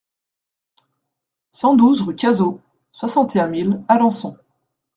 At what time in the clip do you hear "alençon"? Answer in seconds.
3.87-4.35